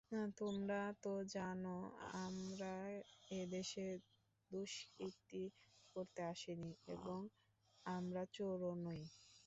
তোমরা 0.37 0.81
তো 1.03 1.13
জান, 1.33 1.63
আমরা 2.21 2.73
এ 3.31 3.41
দেশে 3.51 3.85
দুষ্কৃতি 4.51 5.43
করতে 5.95 6.21
আসিনি 6.31 6.71
এবং 6.95 7.19
আমরা 7.85 8.21
চোরও 8.35 8.71
নই। 8.85 9.01